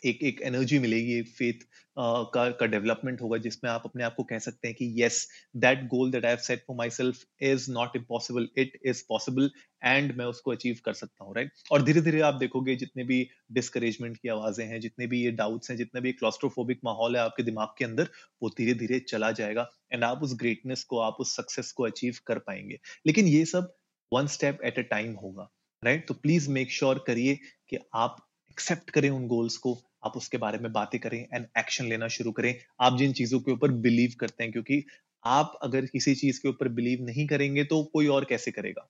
एक 0.05 0.23
एक 0.23 0.41
एनर्जी 0.41 0.79
मिलेगी, 0.79 1.13
एक 1.13 1.27
फेथ 1.27 1.65
का 1.97 2.49
का 2.51 2.65
डेवलपमेंट 2.65 3.21
होगा 3.21 3.37
जिसमें 3.37 3.69
आप 3.71 3.81
अपने 3.85 4.03
आप 4.03 4.15
को 4.15 4.23
कह 4.23 4.39
सकते 4.39 4.67
हैं 4.67 4.75
कि 4.75 5.03
yes 5.03 5.27
that 5.55 5.85
goal 5.87 6.11
that 6.11 6.25
I 6.25 6.31
have 6.31 6.39
set 6.39 6.63
for 6.67 6.75
myself 6.89 7.23
is 7.43 7.71
not 7.71 7.95
impossible 7.95 8.47
it 8.57 8.77
is 8.85 9.03
possible 9.09 9.49
and 9.83 10.15
मैं 10.17 10.25
उसको 10.25 10.51
अचीव 10.51 10.77
कर 10.85 10.93
सकता 10.93 11.25
हूँ 11.25 11.35
राइट 11.35 11.47
right? 11.47 11.71
और 11.71 11.83
धीरे 11.83 12.01
धीरे 12.01 12.21
आप 12.21 12.33
देखोगे 12.33 12.75
जितने 12.75 13.03
भी 13.03 13.27
डिस्करेजमेंट 13.51 14.17
की 14.17 14.29
आवाज़ें 14.29 14.65
हैं, 14.65 14.79
जितने 14.79 15.07
भी 15.07 15.23
ये 15.23 15.31
डाउट्स 15.31 15.69
हैं, 15.69 15.77
जितने 15.77 16.01
भी 16.01 16.11
क्लॉस्ट्रोफोबिक 16.11 16.79
माहौल 16.83 17.15
है 17.15 17.21
आपके 17.21 17.43
दिमाग 17.43 17.73
के 17.77 17.85
अंदर, 17.85 18.09
वो 18.41 18.49
धीरे 18.49 18.73
धीरे 18.73 18.99
चला 18.99 19.31
जाएगा 19.31 19.69
एंड 19.91 20.03
आप 20.03 20.23
उस 20.23 20.35
ग्रेटनेस 20.39 20.83
को, 20.83 20.99
आप 20.99 21.17
उस 21.19 21.35
सक्सेस 21.35 21.71
को 21.71 21.83
अचीव 21.83 22.17
कर 22.27 22.39
पाएँगे 22.39 22.79
लेकिन 23.07 23.27
ये 23.27 23.45
सब 23.45 23.73
one 24.11 24.27
step 24.27 24.59
at 24.65 24.79
a 24.79 24.81
time 24.81 25.13
होगा 25.13 25.49
राइट 25.83 25.95
right? 25.95 26.07
तो 26.07 26.21
प्लीज़ 26.21 26.49
मेक 26.49 26.71
श्योर 26.71 27.03
करिए 27.07 27.39
कि 27.69 27.77
आप 27.95 28.25
एक्सेप्ट 28.51 28.89
करें 28.89 29.09
उन 29.09 29.27
गोल्स 29.27 29.57
को 29.57 29.73
आप 30.05 30.17
उसके 30.17 30.37
बारे 30.37 30.57
में 30.59 30.71
बातें 30.73 30.99
करें 31.01 31.19
एंड 31.23 31.45
एक्शन 31.57 31.85
लेना 31.85 32.07
शुरू 32.09 32.31
करें। 32.31 32.53
आप 32.81 32.97
जिन 32.97 33.13
चीज़ों 33.13 33.39
के 33.39 33.51
ऊपर 33.51 33.71
बिलीव 33.83 34.13
करते 34.19 34.43
हैं, 34.43 34.51
क्योंकि 34.51 34.83
आप 35.23 35.57
अगर 35.63 35.85
किसी 35.87 36.15
चीज़ 36.15 36.41
के 36.41 36.49
ऊपर 36.49 36.67
बिलीव 36.71 37.03
नहीं 37.05 37.27
करेंगे 37.27 37.63
तो 37.65 37.83
कोई 37.93 38.07
और 38.09 38.25
कैसे 38.25 38.51
करेगा? 38.51 38.87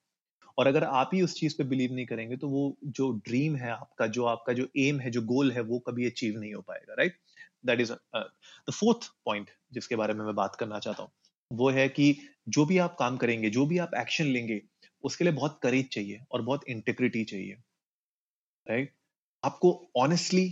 और 0.57 0.67
अगर 0.67 0.83
आप 0.83 1.09
ही 1.13 1.21
उस 1.21 1.33
चीज़ 1.35 1.55
पे 1.57 1.63
बिलीव 1.65 1.93
नहीं 1.93 2.05
करेंगे 2.05 2.37
तो 2.37 2.49
वो 2.49 2.77
जो 2.85 3.11
ड्रीम 3.25 3.55
है 3.55 3.71
आपका, 3.71 4.07
जो 4.07 4.25
आपका 4.25 4.53
जो 4.53 4.67
एम 4.79 4.99
है, 4.99 5.11
जो 5.11 5.21
गोल 5.23 5.51
है, 5.51 5.61
वो 5.61 5.79
कभी 5.79 6.05
अचीव 6.05 6.39
नहीं 6.39 6.53
हो 6.53 6.61
पाएगा 6.63 6.95
right 6.97 7.17
that 7.65 7.81
is 7.81 7.91
the 7.93 8.71
fourth 8.71 9.09
point 9.25 9.49
जिसके 9.73 9.95
बारे 9.95 10.13
में 10.13 10.25
मैं 10.25 10.35
बात 10.35 10.55
करना 10.55 10.79
चाहता 10.79 11.03
हूँ, 11.03 11.11
वो 11.51 11.69
है 11.71 11.87
कि 11.89 12.15
जो 12.49 12.65
भी 12.65 12.77
आप 12.79 12.95
काम 12.99 13.17
करेंगे, 13.17 13.49
जो 13.49 13.65
भी 13.65 13.77
आप 13.77 13.91
एक्शन 13.99 14.25
लेंगे, 14.27 14.61
उसके 15.03 15.23
लिए 15.23 15.33
बहुत 15.33 15.59
करेज 15.63 15.87
चाहिए 15.89 16.21
और 16.31 16.41
बहुत 16.43 16.69
इंटेग्रिटी 16.69 17.23
चाहिए 17.25 17.57
राइट 18.67 18.87
right? 18.87 18.95
आपको 19.43 19.91
ऑनेस्टली 19.97 20.47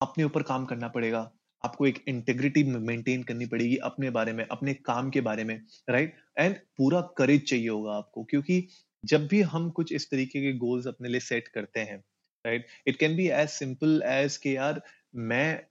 अपने 0.00 0.24
ऊपर 0.24 0.42
काम 0.42 0.64
करना 0.66 0.88
पड़ेगा। 0.88 1.30
आपको 1.64 1.86
एक 1.86 2.02
इंटेग्रिटी 2.08 2.62
मेंटेन 2.64 3.22
करनी 3.22 3.46
पड़ेगी 3.46 3.76
अपने 3.84 4.10
बारे 4.10 4.32
में, 4.32 4.44
अपने 4.46 4.74
काम 4.74 5.10
के 5.10 5.20
बारे 5.20 5.44
में 5.44 5.60
राइट 5.90 6.16
एंड 6.38 6.56
पूरा 6.78 7.00
करेज 7.18 7.48
चाहिए 7.50 7.68
होगा 7.68 7.92
आपको, 7.92 8.24
क्योंकि 8.24 8.68
जब 9.04 9.26
भी 9.26 9.40
हम 9.44 9.70
कुछ 9.70 9.92
इस 9.92 10.10
तरीके 10.10 10.40
के 10.42 10.52
गोल्स 10.58 10.86
अपने 10.86 11.08
लिए 11.08 11.20
सेट 11.20 11.48
करते 11.48 11.80
हैं 11.80 11.98
right 12.44 12.66
it 12.86 12.96
can 12.96 13.16
be 13.16 13.28
as 13.30 13.48
simple 13.48 14.02
as 14.06 14.36
के 14.36 14.52
यार, 14.52 14.80
मैं 15.14 15.62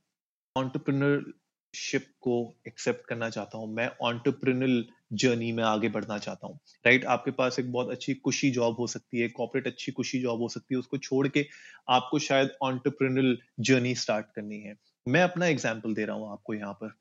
ऑन्टरप्रनर 0.56 1.24
शिप 1.74 2.06
को 2.22 2.36
एक्सेप्ट 2.68 3.06
करना 3.06 3.30
चाहता 3.30 3.58
हूँ, 3.58 3.68
मैं 3.76 3.90
ऑन्टरप्रिनल 4.02 4.86
जर्नी 5.14 5.52
में 5.52 5.64
आगे 5.64 5.90
बढ़ना 5.90 6.18
चाहता 6.18 6.48
हूँ 6.48 6.60
राइट 6.86 7.00
right? 7.02 7.12
आपके 7.14 7.32
पास 7.32 7.60
एक 7.60 7.72
बहुत 7.72 7.90
अच्छी 7.92 8.14
खुशी 8.14 8.52
जॉब 8.52 8.76
हो 8.80 8.88
सकती 8.88 9.20
है 9.20 9.28
कॉपरेट 9.30 9.68
अच्छी 9.68 9.92
खुशी 9.92 10.22
जॉब 10.22 10.42
हो 10.42 10.50
सकती 10.50 10.76
है, 10.76 10.80
उसको 10.80 10.98
छोड़ 10.98 11.28
के 11.28 11.46
आपको 11.90 12.20
शायद 12.20 12.52
ऑन्टरप्रनल 12.62 13.38
जर्नी 13.60 13.96
स्टार्ट 13.96 14.26
करनी 14.36 14.60
है 14.60 14.76
मैं 15.08 15.22
अपना 15.22 15.48
एग्ज़ाम्पल 15.48 15.94
दे 15.94 16.06
रहा 16.06 16.16
हूँ 16.16 16.32
आपको 16.32 16.54
यहाँ 16.54 16.74
पर 16.74 16.98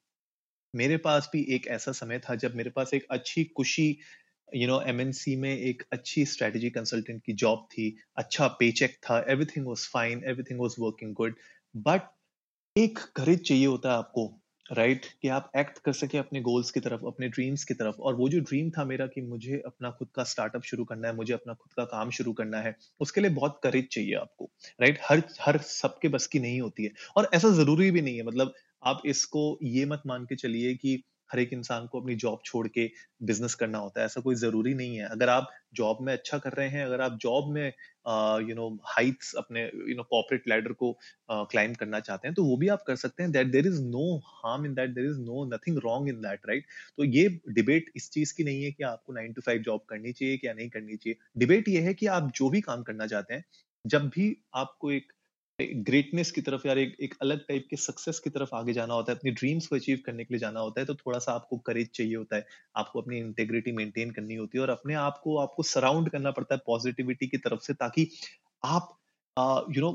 मेरे 0.75 0.97
पास 0.97 1.29
भी 1.33 1.43
एक 1.55 1.67
ऐसा 1.67 1.93
समय 1.93 2.19
था 2.19 2.35
जब 2.35 2.55
मेरे 2.55 2.71
पास 2.71 2.95
एक 2.95 3.07
अच्छी 3.11 3.45
खुशी 3.57 3.89
यू 4.55 4.69
नो 4.69 4.81
एमएनसी 4.83 5.37
में 5.37 5.57
एक 5.57 5.83
अच्छी 5.93 6.25
स्ट्रेटेजी 6.27 6.71
कंसल्टेंट 6.71 7.23
की 7.23 7.33
जॉब 7.33 7.67
थी 7.73 7.97
अच्छा 8.17 8.49
पेचेक 8.49 8.97
था 9.03 9.19
everything 9.29 9.67
was 9.67 9.89
fine 9.89 10.23
everything 10.25 10.61
was 10.61 10.75
working 10.79 11.15
good 11.15 11.35
but 11.77 12.03
एक 12.77 12.99
करेज 13.17 13.49
चाहिए 13.49 13.67
होता 13.67 13.91
है 13.93 13.99
आपको 13.99 14.27
राइट 14.71 15.01
right? 15.01 15.13
कि 15.23 15.29
आप 15.29 15.51
एक्ट 15.57 15.79
कर 15.79 15.93
सके 15.93 16.19
अपने 16.19 16.41
गोल्स 16.41 16.71
की 16.71 16.81
तरफ़, 16.81 17.01
अपने 17.07 17.29
ड्रीम्स 17.29 17.65
की 17.65 17.75
तरफ़ 17.75 17.97
और 18.01 18.15
वो 18.15 18.29
जो 18.29 18.41
ड्रीम 18.41 18.71
था 18.71 18.85
मेरा 18.85 19.07
कि 19.07 19.21
मुझे 19.21 19.63
अपना 19.67 19.91
खुद 19.91 20.09
का 20.15 20.25
स्टार्टअप 20.25 20.63
शुरू 20.63 20.85
करना 20.85 21.09
है, 21.09 21.15
मुझे 21.17 21.33
अपना 21.35 21.55
खुद 21.55 21.73
का 21.73 21.85
काम 21.85 22.11
शुरू 22.11 22.33
करना 22.33 22.61
है, 22.61 22.75
उसके 23.01 23.21
लिए 23.21 23.31
बहुत 23.31 23.61
करेज 23.63 23.89
चाहिए 23.89 24.15
आपको 24.15 24.51
राइट 24.81 24.99
right? 24.99 25.11
हर 25.11 25.23
हर 25.41 25.59
सबके 25.59 26.09
बस 26.09 26.27
की 26.27 26.39
नहीं 26.39 26.61
होती 26.61 26.85
है 26.85 26.91
और 27.17 27.31
ऐसा 27.35 27.51
ज़रूरी 27.51 27.91
भी 27.91 28.03
नहीं 28.03 28.17
है 28.17 28.23
मतलब 28.23 28.55
आप 28.85 29.03
इसको 29.07 29.59
ये 29.63 29.85
मत 29.87 30.03
मान 30.07 30.25
के 30.25 30.37
चलिए 30.37 30.75
कि 30.75 31.03
हर 31.31 31.39
एक 31.41 31.53
इंसान 31.53 31.87
को 31.87 32.01
अपनी 32.01 32.15
जॉब 32.17 32.41
छोड़ 32.45 32.67
के 32.69 32.91
बिज़नेस 33.23 33.55
करना 33.55 33.79
होता 33.79 34.01
है 34.01 34.07
ऐसा 34.07 34.21
कोई 34.21 34.35
ज़रूरी 34.37 34.75
नहीं 34.75 34.97
है। 34.97 35.07
अगर 35.09 35.29
आप 35.29 35.49
जॉब 35.75 35.99
में 36.03 36.13
अच्छा 36.13 36.39
कर 36.39 36.53
रहे 36.53 36.69
हैं 36.69 36.85
अगर 36.85 37.01
आप 37.01 37.19
जॉब 37.23 37.53
में 37.55 37.67
यू 38.49 38.55
नो 38.55 38.69
हाइट्स 38.87 39.35
अपने 39.37 39.63
यू 39.65 39.95
नो 39.97 40.03
कॉर्पोरेट 40.11 40.49
लैडर 40.49 40.73
को 40.75 40.93
क्लाइम 41.31 41.73
uh, 41.73 41.79
करना 41.79 42.01
चाहते 42.01 42.29
हैं 42.29 42.35
तो 42.35 42.45
वो 42.45 42.57
भी 42.57 42.69
आप 42.69 42.83
कर 42.87 42.97
सकते 42.97 43.23
हैं। 43.23 43.33
That 43.33 43.47
there 43.47 43.67
is 43.67 43.81
no 43.85 44.17
harm 44.27 44.67
in 44.67 44.75
that 44.75 44.91
there 44.91 45.05
is 45.05 45.19
no 45.21 45.45
nothing 45.55 45.79
wrong 45.85 46.09
in 46.09 46.21
that 46.21 46.47
right 46.49 46.65
तो 46.99 47.05
ये 47.07 47.29
डिबेट 47.51 47.91
इस 47.97 48.11
चीज़ 48.11 48.35
की 48.37 48.45
नहीं 48.45 48.65
है 48.65 48.71
कि 48.73 48.83
आपको 48.85 49.13
नाइन 49.13 49.33
टू 49.33 49.43
फाइव 49.47 49.63
जॉब 49.63 49.81
करनी 49.89 50.13
चाहिए 50.13 50.39
या 50.45 50.53
नहीं 50.55 50.69
करनी 50.71 50.97
चाहिए। 50.97 51.19
डिबेट 51.39 51.69
ये 51.69 51.81
है 51.83 51.95
कि 51.95 52.07
आप 52.19 52.33
जो 52.37 52.51
भी 52.51 52.61
काम 52.61 52.83
करना 52.83 53.07
चाहते 53.07 53.35
हैं 53.35 53.45
जब 53.85 54.09
भी 54.09 54.37
आपको 54.55 54.91
एक 54.93 55.13
ग्रेटनेस 55.59 56.31
की 56.31 56.41
तरफ़ 56.41 56.67
यार 56.69 56.79
एक, 56.79 56.97
एक 57.01 57.15
अलग 57.23 57.45
टाइप 57.49 57.67
के 57.71 57.77
सक्सेस 57.77 58.19
की 58.19 58.31
तरफ़ 58.31 58.55
आगे 58.55 58.73
जाना 58.73 58.95
होता 58.95 59.13
है 59.13 59.19
अपनी 59.19 59.31
ड्रीम्स 59.33 59.67
को 59.67 59.77
अचीव 59.77 59.99
करने 60.07 60.25
के 60.25 60.35
लिए 60.35 60.39
जाना 60.41 60.61
होता 60.61 60.81
है 60.81 60.87
तो 60.87 60.95
थोड़ा 60.97 61.19
सा 61.19 61.33
आपको 61.33 61.57
करेज 61.69 61.89
चाहिए 61.95 62.15
होता 62.17 62.37
है 62.37 62.47
आपको 62.77 63.01
अपनी 63.01 63.19
इंटेग्रिटी 63.19 63.73
मेंटेन 63.73 64.11
करनी 64.11 64.35
होती 64.35 64.59
है 64.59 64.63
और 64.63 64.71
अपने 64.71 64.95
आप 64.97 65.21
को 65.25 65.37
आपको 65.39 65.63
सराउंड 65.65 66.11
करना 66.11 66.31
पड़ता 66.31 66.55
है 66.55 66.61
पॉजिटिविटी 66.67 67.27
की 67.27 67.39
तरफ़ 67.39 67.61
से 67.63 67.75
ताकि 67.75 68.09
आप 68.65 68.97
यू 69.71 69.81
नो 69.83 69.93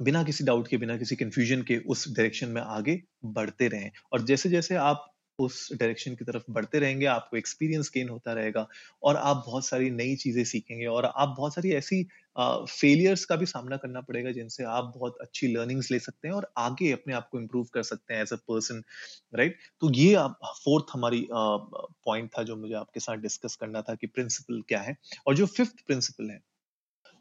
बिना 0.00 0.22
किसी 0.24 0.44
डाउट 0.44 0.68
के 0.68 0.76
बिना 0.76 0.96
किसी 0.98 1.16
कंफ्यूजन 1.16 1.62
के 1.62 1.76
उस 1.88 2.08
डायरेक्शन 2.08 2.48
में 2.50 2.60
आगे 2.62 3.00
बढ़ते 3.26 3.68
रहें। 3.68 3.90
और 4.12 4.22
जैसे 4.22 4.48
जैसे 4.48 4.74
आप 4.76 5.12
उस 5.38 5.68
डायरेक्शन 5.72 6.14
की 6.14 6.24
तरफ़ 6.24 6.44
बढ़ते 6.50 6.78
रहेंगे 6.78 7.06
आपको 7.06 7.36
एक्सपीरियंस 7.36 7.90
गेन 7.94 8.08
होता 8.08 8.32
रहेगा 8.32 8.66
और 9.02 9.16
आप 9.16 9.42
बहुत 9.46 9.66
सारी 9.66 9.90
नई 9.90 10.14
चीज़ें 10.16 10.42
सीखेंगे 10.44 10.86
और 10.88 11.04
आप 11.06 11.34
बहुत 11.38 11.54
सारी 11.54 11.72
ऐसी 11.72 12.02
फेलियर्स 12.38 13.24
का 13.24 13.36
भी 13.36 13.46
सामना 13.46 13.76
करना 13.76 14.00
पड़ेगा 14.00 14.30
जिनसे 14.30 14.64
आप 14.64 14.92
बहुत 14.96 15.18
अच्छी 15.20 15.48
लर्निंग्स 15.48 15.90
ले 15.90 15.98
सकते 15.98 16.28
हैं 16.28 16.34
और 16.34 16.52
आगे 16.58 16.90
अपने 16.92 17.14
आप 17.14 17.28
को 17.28 17.40
इम्प्रूव 17.40 17.66
कर 17.74 17.82
सकते 17.82 18.14
हैं 18.14 18.22
एज 18.22 18.32
अ 18.32 18.36
पर्सन 18.36 18.82
राइट 19.34 19.58
तो 19.80 19.92
ये 19.92 20.16
फोर्थ 20.44 20.86
हमारी 20.92 21.26
पॉइंट 21.32 22.30
uh, 22.30 22.38
था 22.38 22.42
जो 22.42 22.56
मुझे 22.56 22.74
आपके 22.74 23.00
साथ 23.00 23.16
डिस्कस 23.16 23.56
करना 23.56 23.82
था 23.82 23.94
कि 23.94 24.06
प्रिंसिपल 24.06 24.62
क्या 24.68 24.80
है 24.80 24.96
और 25.26 25.34
जो 25.34 25.46
फिफ्थ 25.46 25.86
प्रिंसिपल 25.86 26.30
है 26.30 26.40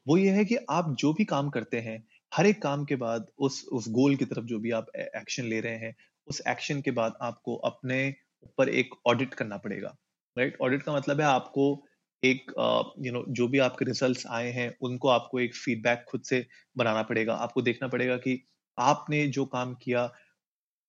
वो 0.07 0.17
ये 0.17 0.29
है 0.29 0.45
कि 0.45 0.57
आप 0.69 0.95
जो 1.00 1.13
भी 1.13 1.25
काम 1.25 1.50
करते 1.50 1.79
हैं 1.79 2.03
हर 2.36 2.45
एक 2.45 2.62
काम 2.62 2.86
के 2.86 2.95
बाद 2.95 3.27
उस 3.39 3.65
उस 3.72 3.89
गोल 3.89 4.15
की 4.15 4.25
तरफ़ 4.25 4.45
जो 4.45 4.60
भी 4.60 4.72
आप 4.72 4.88
एक्शन 4.95 5.43
ले 5.43 5.60
रहे 5.60 5.77
हैं 5.77 5.95
उस 6.27 6.41
एक्शन 6.48 6.81
के 6.81 6.91
बाद 6.91 7.17
आपको 7.22 7.55
अपने 7.55 8.15
ऊपर 8.43 8.69
एक 8.69 8.95
ऑडिट 9.05 9.34
करना 9.34 9.57
पड़ेगा 9.57 9.95
राइट 10.38 10.50
right? 10.50 10.65
ऑडिट 10.65 10.84
का 10.84 10.95
मतलब 10.95 11.22
है 11.22 11.27
आपको 11.27 11.86
एक 12.25 12.51
यू 13.00 13.12
नो 13.13 13.24
जो 13.32 13.48
भी 13.48 13.60
आपके 13.62 13.86
रिजल्ट्स 13.86 14.25
आए 14.29 14.51
हैं, 14.51 14.70
उनको 14.82 15.08
आपको 15.10 15.39
एक 15.41 15.55
फीडबैक 15.55 16.05
खुद 16.10 16.22
से 16.25 16.46
बनाना 16.75 17.03
पड़ेगा। 17.05 17.34
आपको 17.38 17.62
देखना 17.63 17.88
पड़ेगा 17.89 18.17
कि 18.20 18.39
आपने 18.77 19.27
जो 19.29 19.46
काम 19.48 19.74
किया, 19.84 20.10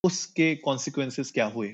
उसके 0.04 0.54
कॉन्सिक्वेंसेस 0.58 1.30
क्या 1.32 1.46
हुए 1.50 1.68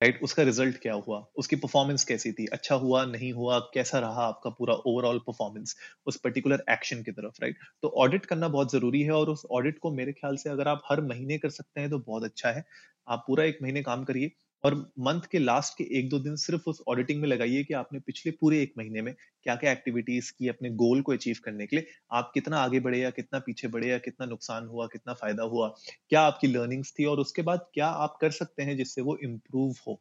राइट 0.00 0.20
उसका 0.22 0.42
रिज़ल्ट 0.42 0.76
क्या 0.78 0.94
हुआ? 0.96 1.18
उसकी 1.36 1.56
परफॉर्मेंस 1.56 2.04
कैसी 2.04 2.32
थी? 2.32 2.46
अच्छा 2.48 2.74
हुआ, 2.76 3.04
नहीं 3.06 3.32
हुआ? 3.32 3.58
कैसा 3.74 3.98
रहा 4.00 4.24
आपका 4.24 4.50
पूरा 4.52 4.74
ओवरऑल 4.86 5.18
परफॉर्मेंस 5.26 5.76
उस 6.06 6.16
पर्टिकुलर 6.20 6.64
एक्शन 6.70 7.02
की 7.02 7.12
तरफ़ 7.12 7.38
राइट 7.42 7.58
तो 7.82 7.88
ऑडिट 7.98 8.26
करना 8.26 8.48
बहुत 8.50 8.72
ज़रूरी 8.72 9.02
है 9.02 9.12
और 9.12 9.30
उस 9.30 9.44
ऑडिट 9.52 9.78
को 9.80 9.92
मेरे 9.92 10.12
ख्याल 10.14 10.36
से 10.38 10.50
अगर 10.50 10.68
आप 10.68 10.82
हर 10.90 11.00
महीने 11.04 11.38
कर 11.38 11.50
सकते 11.52 11.80
हैं 11.80 11.90
तो 11.90 11.98
बहुत 12.00 12.24
अच्छा 12.24 12.50
है। 12.52 12.64
आप 13.08 13.24
पूरा 13.28 13.44
एक 13.44 13.58
महीने 13.62 13.82
काम 13.82 14.04
करिए। 14.04 14.32
और 14.66 14.74
मंथ 15.00 15.20
के 15.32 15.38
लास्ट 15.38 15.78
के 15.78 15.84
एक 15.98 16.08
दो 16.10 16.18
दिन 16.18 16.36
सिर्फ़ 16.36 16.68
उस 16.70 16.82
ऑडिटिंग 16.88 17.20
में 17.20 17.28
लगाइए 17.28 17.64
कि 17.64 17.74
आपने 17.74 18.00
पिछले 18.00 18.32
पूरे 18.32 18.62
एक 18.62 18.72
महीने 18.78 19.02
में 19.02 19.14
क्या 19.44 19.56
क्या 19.56 19.72
एक्टिविटीज़ 19.72 20.32
की 20.38 20.48
अपने 20.48 20.70
गोल 20.76 21.02
को 21.02 21.12
अचीव 21.12 21.36
करने 21.44 21.66
के 21.66 21.76
लिए 21.76 21.86
आप 22.12 22.30
कितना 22.34 22.58
आगे 22.58 22.80
बढ़े 22.80 23.00
या 23.00 23.10
कितना 23.10 23.38
पीछे 23.38 23.68
बढ़े 23.68 23.88
या 23.88 23.98
कितना 23.98 24.26
नुकसान 24.26 24.66
हुआ, 24.66 24.86
कितना 24.86 25.14
फ़ायदा 25.14 25.42
हुआ, 25.44 25.68
क्या 26.10 26.22
आपकी 26.22 26.46
लर्निंग्स 26.46 26.94
थी 26.98 27.04
और 27.04 27.20
उसके 27.20 27.42
बाद 27.42 27.66
क्या 27.74 27.88
आप 28.06 28.18
कर 28.20 28.30
सकते 28.32 28.62
हैं 28.62 28.76
जिससे 28.76 29.00
वो 29.02 29.16
इम्प्रूव 29.22 29.74
हो 29.86 30.00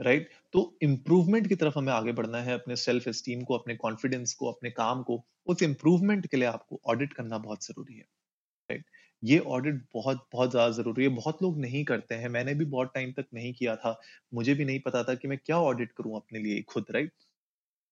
राइट 0.00 0.22
right? 0.22 0.52
तो 0.52 0.78
इम्प्रूवमेंट 0.82 1.46
की 1.48 1.54
तरफ़ 1.54 1.78
हमें 1.78 1.92
आगे 1.92 2.12
बढ़ना 2.12 2.38
है, 2.38 2.54
अपने 2.54 2.76
सेल्फ 2.76 3.08
एस्टीम 3.08 3.44
को, 3.44 3.58
अपने 3.58 3.76
कॉन्फिडेंस 3.76 4.34
को, 4.34 4.52
अपने 4.52 4.70
काम 4.70 5.02
को 5.02 5.24
उस 5.46 5.62
इम्प्रूवमेंट 5.62 6.26
के 6.26 6.36
लिए 6.36 6.48
आपको 6.48 6.80
ऑडिट 6.86 7.12
करना 7.12 7.38
बहुत 7.38 7.64
ज़रूरी 7.64 7.98
है? 7.98 8.04
ये 9.22 9.38
ऑडिट 9.48 9.82
बहुत 9.94 10.26
बहुत 10.32 10.50
ज़्यादा 10.50 10.70
ज़रूरी 10.72 11.02
है। 11.02 11.08
बहुत 11.10 11.42
लोग 11.42 11.58
नहीं 11.60 11.84
करते 11.84 12.14
हैं। 12.14 12.28
मैंने 12.28 12.54
भी 12.54 12.64
बहुत 12.66 12.92
टाइम 12.94 13.12
तक 13.12 13.26
नहीं 13.34 13.52
किया 13.54 13.76
था। 13.76 13.98
मुझे 14.34 14.54
भी 14.54 14.64
नहीं 14.64 14.80
पता 14.80 15.02
था 15.04 15.14
कि 15.14 15.28
मैं 15.28 15.38
क्या 15.38 15.58
ऑडिट 15.62 15.92
करूँ 15.92 16.16
अपने 16.16 16.38
लिए 16.38 16.62
खुद 16.68 16.86
राइट 16.90 17.12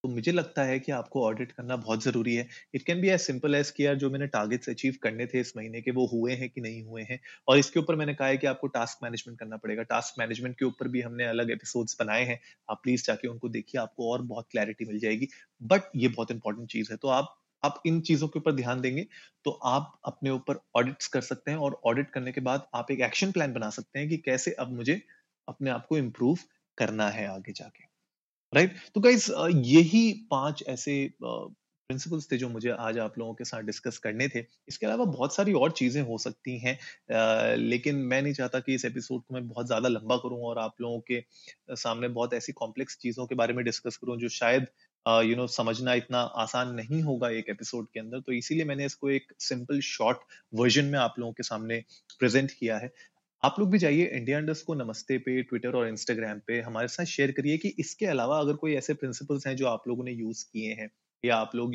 तो 0.05 0.09
मुझे 0.09 0.33
लगता 0.33 0.63
है 0.65 0.79
कि 0.81 0.93
आपको 0.93 1.23
ऑडिट 1.25 1.53
करना 1.53 1.77
बहुत 1.77 2.03
ज़रूरी 2.05 2.35
है। 2.37 2.47
It 2.75 2.83
can 2.83 3.01
be 3.01 3.09
as 3.09 3.21
simple 3.21 3.55
as 3.55 3.71
कि 3.71 3.87
यार 3.87 3.95
जो 3.97 4.11
मैंने 4.11 4.27
टारगेट्स 4.29 4.69
अचीव 4.69 4.97
करने 5.03 5.27
थे 5.27 5.41
इस 5.41 5.53
महीने 5.57 5.81
के, 5.81 5.91
वो 5.91 6.07
हुए 6.07 6.35
हैं 6.35 6.49
कि 6.51 6.61
नहीं 6.61 6.83
हुए 6.85 7.03
हैं? 7.03 7.19
और 7.49 7.59
इसके 7.59 7.81
ऊपर 7.81 7.97
मैंने 7.97 8.15
कहा 8.15 8.29
है 8.29 8.37
कि 8.37 8.47
आपको 8.47 8.67
टास्क 8.69 8.99
मैनेजमेंट 9.03 9.39
करना 9.39 9.57
पड़ेगा। 9.57 9.83
टास्क 9.85 10.19
मैनेजमेंट 10.19 10.59
के 10.59 10.65
ऊपर 10.65 10.89
भी 10.89 11.01
हमने 11.01 11.25
अलग 11.27 11.51
एपिसोड्स 11.51 11.97
बनाए 12.01 12.25
हैं। 12.25 12.39
आप 12.69 12.81
प्लीज़ 12.83 13.05
जाके 13.07 13.29
उनको 13.29 13.49
देखिए, 13.49 13.81
आपको 13.81 14.13
और 14.13 14.23
बहुत 14.25 14.49
क्लैरिटी 14.51 14.85
मिल 14.85 14.99
जाएगी। 15.01 15.29
बट 15.63 15.91
ये 15.97 16.09
बहुत 16.09 16.31
इंपॉर्टेंट 16.31 16.69
चीज़ 16.71 16.93
है। 16.93 16.97
तो 16.99 17.09
आप 17.11 17.37
आप 17.67 17.83
इन 17.87 18.01
चीज़ों 18.01 18.29
के 18.29 18.39
ऊपर 18.39 18.53
ध्यान 18.53 18.81
देंगे 18.81 19.07
तो 19.45 19.51
आप 19.67 19.93
अपने 20.05 20.31
ऊपर 20.31 20.61
ऑडिट्स 20.77 21.09
कर 21.09 21.21
सकते 21.23 21.51
हैं 21.51 21.59
और 21.59 21.81
ऑडिट 21.87 22.11
करने 22.11 22.33
के 22.33 22.41
बाद 22.41 22.67
आप 22.75 22.91
एक 22.91 23.01
एक्शन 23.01 23.33
प्लान 23.33 23.53
बना 23.53 23.71
सकते 23.71 23.99
हैं 23.99 24.09
कि 24.09 24.17
कैसे 24.21 24.53
अब 24.59 24.73
मुझे 24.73 25.01
अपने 25.49 25.71
आप 25.71 25.87
को 25.87 25.99
इम्प्रूव 25.99 26.39
करना 26.79 27.09
है 27.09 27.27
आगे 27.27 27.53
जाके 27.53 27.85
राइट 28.53 28.71
right? 28.71 28.93
तो 28.95 29.01
गाइज़ 29.01 29.31
यही 29.67 30.13
पाँच 30.31 30.63
ऐसे 30.69 30.97
प्रिंसिपल्स 31.91 32.31
थे 32.33 32.37
जो 32.37 32.49
मुझे 32.49 32.71
आज 32.71 32.99
आप 32.99 33.19
लोगों 33.19 33.35
के 33.35 33.45
साथ 33.45 33.63
डिस्कस 33.63 33.99
करने 33.99 34.27
थे 34.29 34.45
इसके 34.69 34.87
अलावा 34.87 35.05
बहुत 35.05 35.35
सारी 35.35 35.53
और 35.53 35.73
चीज़ें 35.73 36.01
हो 36.03 36.17
सकती 36.19 36.57
हैं 36.59 36.79
लेकिन 37.57 37.97
मैं 38.05 38.21
नहीं 38.23 38.33
चाहता 38.35 38.61
कि 38.61 38.75
इस 38.75 38.85
एपिसोड 38.85 39.23
को 39.23 39.35
मैं 39.35 39.47
बहुत 39.49 39.67
ज़्यादा 39.67 39.89
लंबा 39.89 40.17
करूँ 40.17 40.41
और 40.41 40.59
आप 40.59 40.81
लोगों 40.81 41.01
के 41.11 41.23
सामने 41.77 42.09
बहुत 42.11 42.35
ऐसी 42.35 42.53
कॉम्प्लेक्स 42.53 42.99
चीज़ों 42.99 43.27
के 43.27 43.35
बारे 43.35 43.55
में 43.55 43.65
डिस्कस 43.65 43.97
करूँ 43.97 44.19
जो 44.19 44.29
शायद 44.29 44.67
यू 45.07 45.37
नो 45.37 45.47
समझना 45.47 45.93
इतना 45.95 46.21
आसान 46.37 46.75
नहीं 46.75 47.03
होगा 47.03 47.29
एक 47.31 47.49
एपिसोड 47.49 47.87
के 47.95 48.01
अंदर 48.01 48.21
तो 48.21 48.33
इसीलिए 48.33 48.65
मैंने 48.65 48.85
इसको 48.87 49.11
एक 49.11 49.33
सिंपल 49.39 49.81
शॉर्ट 49.81 50.19
वर्जन 50.55 50.85
में 50.85 50.99
आप 50.99 51.15
लोगों 51.19 51.33
के 51.33 51.43
सामने 51.43 51.83
प्रेजेंट 52.19 52.51
किया 52.51 52.79
है। 52.79 52.93
आप 53.43 53.57
लोग 53.59 53.71
भी 53.71 53.79
जाइए 53.79 54.05
इंडिया 54.07 54.39
इंडस्ट 54.39 54.67
को 54.67 54.75
नमस्ते 54.75 55.19
पे 55.19 55.43
ट्विटर 55.43 55.77
और 55.77 55.89
इंस्टाग्राम 55.89 56.39
पे, 56.39 56.61
हमारे 56.61 56.89
साथ 56.89 57.05
शेयर 57.05 57.31
करिए 57.33 57.57
कि 57.59 57.75
इसके 57.79 58.07
अलावा 58.07 58.39
अगर 58.41 58.57
कोई 58.57 58.75
ऐसे 58.75 58.95
प्रिंसिपल्स 58.95 59.47
हैं 59.47 59.57
जो 59.57 59.67
आप 59.67 59.89
लोगों 59.89 60.05
ने 60.05 60.13
यूज़ 60.13 60.45
किए 60.53 60.73
हैं 60.73 60.91
या 61.25 61.37
आप 61.37 61.55
लोग 61.55 61.75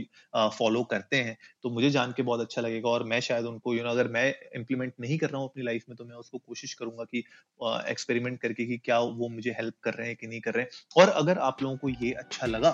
फॉलो 0.58 0.84
करते 0.84 1.18
हैं 1.18 1.38
तो 1.64 1.70
मुझे 1.70 1.90
जान 1.90 2.14
के 2.18 2.24
बहुत 2.24 2.42
अच्छा 2.42 2.62
लगेगा 2.62 2.90
और 2.90 3.04
मैं 3.04 3.20
शायद 3.20 3.46
उनको 3.46 3.74
यू 3.76 3.84
नो 3.84 3.90
अगर 3.90 4.08
मैं 4.08 4.34
इम्प्लीमेंट 4.56 4.94
नहीं 5.02 5.18
कर 5.18 5.30
रहा 5.30 5.42
हूँ 5.42 5.50
अपनी 5.50 5.64
लाइफ 5.64 5.86
में 5.90 5.96
तो 5.96 6.06
मैं 6.06 6.16
उसको 6.16 6.38
कोशिश 6.38 6.74
करूँगा 6.74 7.04
कि 7.04 7.24
एक्सपेरिमेंट 7.92 8.40
करके 8.40 8.66
कि 8.66 8.78
क्या 8.78 9.00
वो 9.00 9.30
मुझे 9.30 9.52
हेल्प 9.52 9.76
कर 9.84 9.94
रहे 9.94 10.08
हैं 10.08 10.16
कि 10.16 10.28
नहीं 10.28 10.42
कर 10.42 10.54
रहे 10.54 10.64
हैं। 10.64 11.02
और 11.02 11.10
अगर 11.10 11.38
आप 11.38 11.64
लोगों 11.64 11.78
को 11.78 11.90
ये 12.06 12.12
अच्छा 12.12 12.48
लगा 12.48 12.74